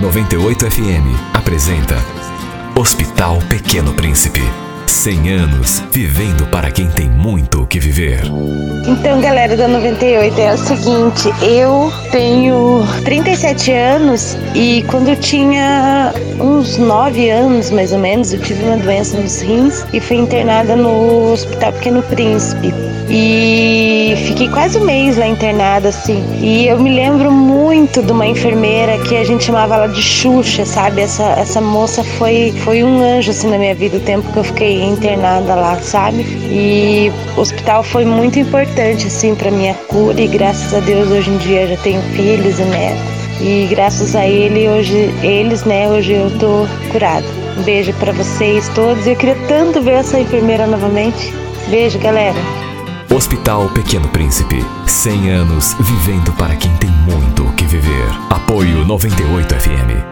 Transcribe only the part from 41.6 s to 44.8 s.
já tenho filhos e netos. E graças a ele,